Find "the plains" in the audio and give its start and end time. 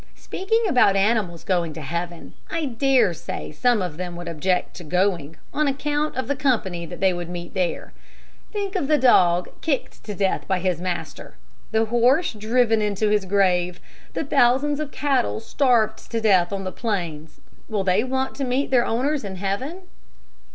16.63-17.39